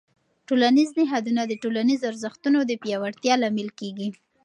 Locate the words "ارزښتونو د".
2.11-2.71